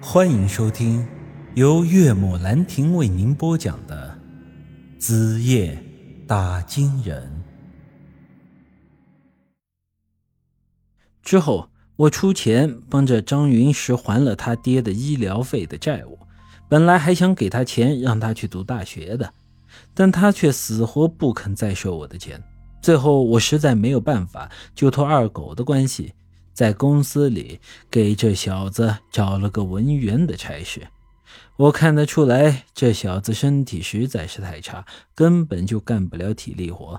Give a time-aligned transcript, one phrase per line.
[0.00, 1.06] 欢迎收听
[1.54, 4.18] 由岳母兰亭为您播讲的
[5.00, 5.82] 《子夜
[6.26, 7.22] 打金人》。
[11.22, 16.18] 之后，我出钱帮着张云石还了他爹的医疗费的债务，
[16.68, 19.32] 本来还想给他钱让他去读大学的，
[19.94, 22.40] 但他却死活不肯再收我的钱。
[22.82, 26.12] 最后，我实在没有办法，就托二狗的关系。
[26.56, 27.60] 在公司里
[27.90, 30.88] 给这小子找了个文员的差事，
[31.58, 34.82] 我看得出来，这小子身体实在是太差，
[35.14, 36.98] 根本就干不了体力活。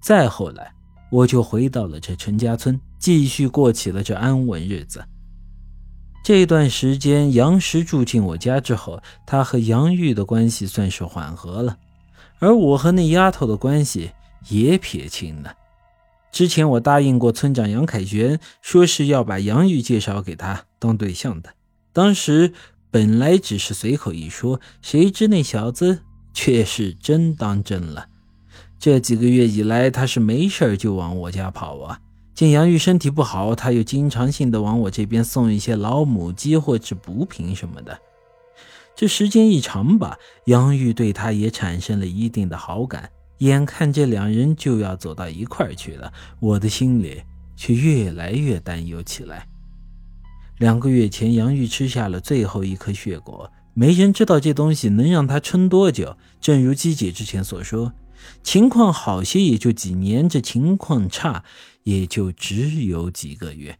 [0.00, 0.72] 再后来，
[1.12, 5.04] 我就回到了这陈家村，继续过起了这安稳日子。
[6.24, 11.78] 这段时间，杨石住进我家之后，他和杨玉的关系算是缓和了，
[12.40, 14.10] 而我和那丫头的关系
[14.48, 15.54] 也撇清了。
[16.32, 21.50] 之前我答应过村长杨凯旋，说是要把杨玉介绍给他当对象的。
[21.92, 22.52] 当时
[22.90, 28.06] 本来只是随口一说，谁知那小子却是真当真了。
[28.78, 32.00] 这几个月以来，他是没事就往我家跑啊。
[32.32, 37.98] 见杨玉身体不好，他又经常性的往我这边送一些老母鸡或者补品什么的。
[38.96, 43.10] 这时间一长吧，杨玉对他也产生了一定的好感。
[43.40, 47.22] 眼看这两人就要走到一块去了，我的心里
[47.56, 49.46] 却越来越担忧起来。
[50.58, 56.18] 两个月前，杨玉吃下了最后一颗血果，没人知道这东西能让他撑多久。
[56.38, 57.94] 正如姬姐之前所说，
[58.42, 61.42] 情况好些也就几年，这情况差
[61.84, 63.78] 也就只有几个月。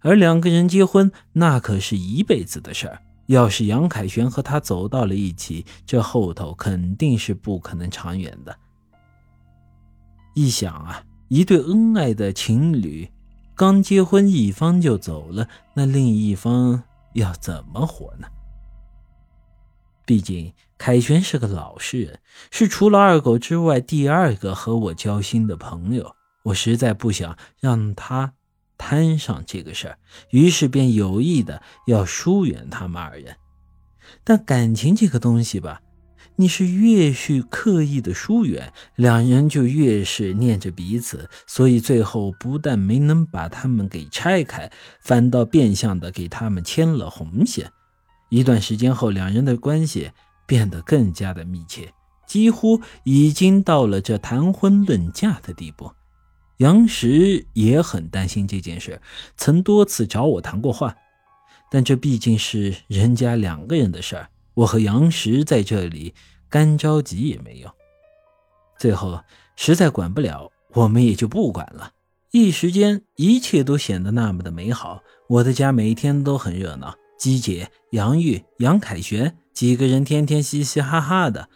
[0.00, 3.02] 而两个人结婚，那可是一辈子的事儿。
[3.26, 8.56] 要是杨凯旋和他走到了一起，这后头肯定是不可能长远的。
[10.34, 13.10] 一想啊，一对恩爱的情侣，
[13.54, 16.82] 刚结婚一方就走了，那另一方
[17.14, 18.28] 要怎么活呢？
[20.04, 22.20] 毕竟凯旋是个老实人，
[22.52, 26.14] 是除了二狗之外第二个和我交心的朋友，
[26.44, 28.34] 我实在不想让他。
[28.78, 29.98] 摊上这个事儿，
[30.30, 33.36] 于是便有意的要疏远他们二人。
[34.22, 35.80] 但感情这个东西吧，
[36.36, 44.70] 你是越是刻意的疏远，两人就越是念着彼此，所以最后不但没能把他们给拆开，
[45.00, 47.70] 反倒变相的给他们牵了红线。
[48.28, 50.10] 一段时间后，两人的关系
[50.46, 51.92] 变得更加的密切，
[52.26, 55.90] 几乎已经到了这谈婚论嫁的地步。
[56.58, 59.00] 杨石也很担心这件事，
[59.36, 60.96] 曾多次找我谈过话，
[61.70, 66.14] 但这毕竟是人家两个人的事儿，我和杨石在这里
[66.48, 67.70] 干着急也没用。
[68.78, 69.20] 最后
[69.56, 71.92] 实在管不了，我们也就不管了。
[72.30, 75.02] 一时间，一切都显得那么的美好。
[75.28, 81.48] 我的家每天都很热闹，姬姐、杨玉、杨凯旋几个人天天嘻嘻哈哈的。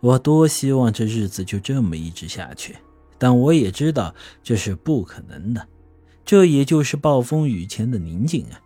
[0.00, 2.76] 我多希望这日子就这么一直下去。
[3.22, 5.68] 但我也知道这是不可能的，
[6.24, 8.60] 这也就是暴风雨前的宁静啊。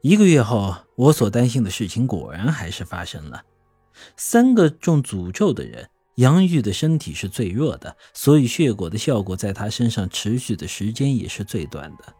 [0.00, 3.44] 一个月后，我所担心的事情果然还是发生了。
[4.16, 12.12] 三个中诅咒的人，杨玉的身体是最弱的，所以血果的效果在他身上持续的时间也是最短的。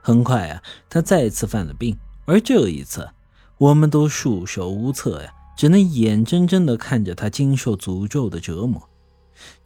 [0.00, 3.10] 很快啊，他再次犯了病，而这一次，
[3.58, 8.88] 我们都束手无策呀，只能眼睁睁地看着他经受诅咒的折磨。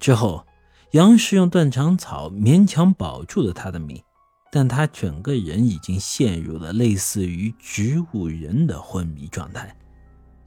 [0.01, 0.43] 之后。
[0.93, 4.03] 杨氏用断肠草勉强保住了他的命，
[4.51, 9.77] 但他整个人已经陷入了类似于植物人的昏迷状态。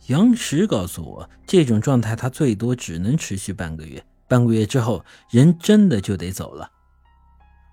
[0.07, 6.71] 杨石告诉我，这种状态他最多只能持续半个月，半个月之后人真的就得走了。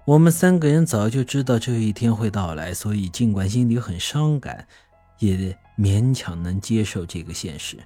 [0.04, 4.66] 我们三个人早就知道这一天会到来，所以尽管心里很伤感，
[5.18, 7.78] 也勉强能接受这个现实。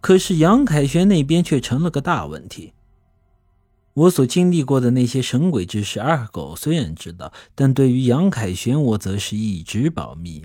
[0.00, 2.72] 可是杨凯旋那边却成了个大问题。
[3.94, 10.42] 我所经历过的那些神鬼之事，二狗虽然知道，但对于杨凯旋，我则是一直保密。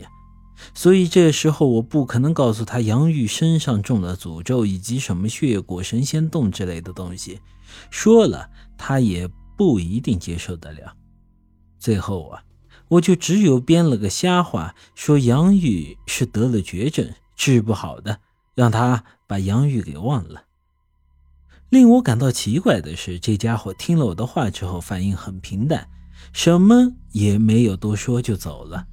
[0.74, 7.40] 所以这时候，我不可能告诉他杨玉身上中了诅咒，以及什么血果、神仙洞之类的东西。
[7.90, 10.96] 说了，他也不一定接受得了。
[11.80, 12.44] 最后啊，
[12.90, 18.20] 我就只有编了个瞎话，说杨玉是得了绝症，治不好的，
[18.56, 20.47] 让他把杨玉给忘了。
[21.70, 25.88] 令我感到奇怪的是，这家伙听了我的话之后，反应很平淡，
[26.32, 28.86] 什么也没有多说就走了。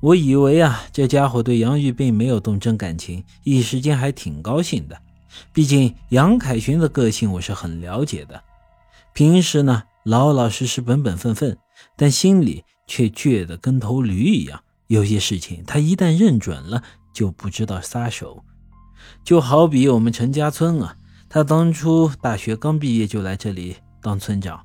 [0.00, 5.00] 我以为啊，这家伙对杨玉并没有动真感情，一时间还挺高兴的。
[5.52, 8.42] 毕竟杨凯旋的个性我是很了解的，
[9.14, 11.56] 平时呢老老实实、本本分分，
[11.96, 16.82] 但心里却倔得跟头驴一样，有些事情他一旦认准了，
[17.14, 18.44] 就不知道撒手。
[19.24, 20.96] 就好比我们陈家村啊，
[21.34, 24.60] 他当初大学刚毕业就来这里当村长，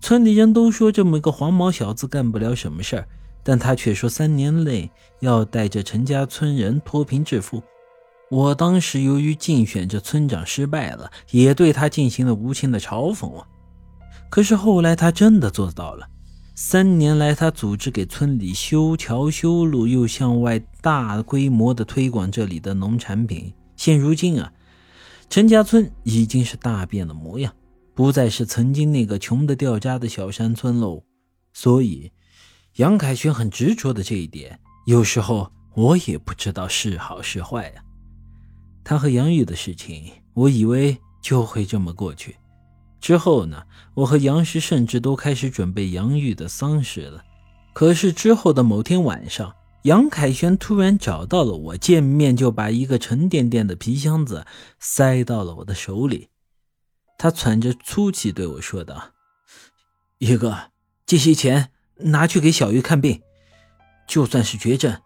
[0.00, 3.06] 村里人都说这么个黄毛小子干不了什么事儿，
[3.44, 7.62] 但他却说三年内要带着陈家村人脱贫致富。
[8.32, 13.46] 我当时由于竞选这村长失败了，也对他进行了无情的嘲讽啊。
[14.28, 16.04] 可是后来他真的做到了，
[16.56, 23.54] 三年来他组织给村里修桥修路，又向外大规模的推广这里的农产品。
[23.76, 24.52] 现如今啊，
[25.30, 27.54] 陈家村已经是大变了模样，
[27.94, 31.02] 不再是曾经那个穷得掉渣的小山村喽。
[31.52, 32.10] 所以，
[32.76, 37.82] 杨凯旋很执着的这一点，有时候我也不知道是好是坏呀。
[38.82, 42.36] 他和杨玉的事情，我以为就会这么过去。
[43.00, 43.62] 之后呢，
[43.94, 47.22] 我和杨石甚至都开始准备杨玉的丧事了。
[47.74, 54.46] 可是之后的某天晚上，杨凯旋突然找到了我，见面就把一个沉甸甸的皮箱子
[54.78, 56.28] 塞到了我的手里。
[57.16, 59.10] 他喘着粗气对我说道
[60.18, 60.70] ：“玉哥，
[61.06, 63.22] 这些钱拿去给小玉看病，
[64.06, 65.00] 就算是绝症，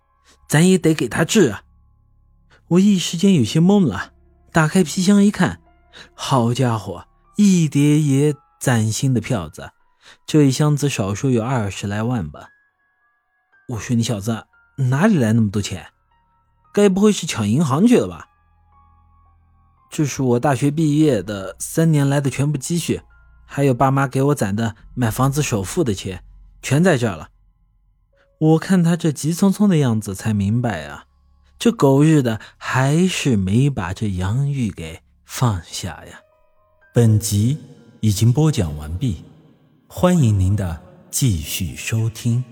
[0.48, 1.64] 咱也得给他治啊。”
[2.68, 4.12] 我一时间有些懵了，
[4.50, 5.60] 打开皮箱一看，
[6.14, 9.72] 好家伙，一叠叠崭新的票子，
[10.26, 12.48] 这一箱子少说有二十来万吧。
[13.68, 14.46] 我说你小子
[14.90, 15.88] 哪里来那么多钱？
[16.72, 18.28] 该不会是抢银行去了吧？
[19.90, 23.02] 这是我大学毕业的三年来的全部积蓄，
[23.44, 26.24] 还有爸妈给我攒的买房子首付的钱，
[26.62, 27.28] 全在这儿了。
[28.38, 31.04] 我看他这急匆匆的样子，才明白啊。
[31.58, 36.20] 这狗日的还是没把这杨玉给放下呀！
[36.94, 37.58] 本集
[38.00, 39.24] 已经播讲完毕，
[39.86, 42.42] 欢迎您的继续收听。